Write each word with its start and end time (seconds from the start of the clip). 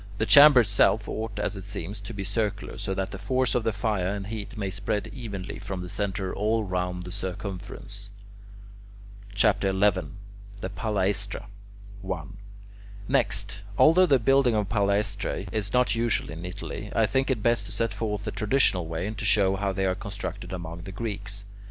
The 0.17 0.25
chamber 0.25 0.61
itself 0.61 1.07
ought, 1.07 1.37
as 1.37 1.55
it 1.55 1.61
seems, 1.63 1.99
to 1.99 2.11
be 2.11 2.23
circular, 2.23 2.79
so 2.79 2.95
that 2.95 3.11
the 3.11 3.19
force 3.19 3.53
of 3.53 3.63
the 3.63 3.71
fire 3.71 4.15
and 4.15 4.25
heat 4.25 4.57
may 4.57 4.71
spread 4.71 5.09
evenly 5.13 5.59
from 5.59 5.83
the 5.83 5.89
centre 5.89 6.33
all 6.33 6.63
round 6.63 7.03
the 7.03 7.11
circumference. 7.11 8.09
CHAPTER 9.35 9.71
XI 9.71 10.01
THE 10.59 10.71
PALAESTRA 10.71 11.45
1. 12.01 12.37
Next, 13.07 13.59
although 13.77 14.07
the 14.07 14.17
building 14.17 14.55
of 14.55 14.69
palaestrae 14.69 15.47
is 15.51 15.71
not 15.71 15.93
usual 15.93 16.31
in 16.31 16.45
Italy, 16.47 16.91
I 16.95 17.05
think 17.05 17.29
it 17.29 17.43
best 17.43 17.67
to 17.67 17.71
set 17.71 17.93
forth 17.93 18.23
the 18.23 18.31
traditional 18.31 18.87
way, 18.87 19.05
and 19.05 19.15
to 19.19 19.25
show 19.25 19.55
how 19.55 19.71
they 19.71 19.85
are 19.85 19.93
constructed 19.93 20.51
among 20.51 20.81
the 20.81 20.91
Greeks. 20.91 21.45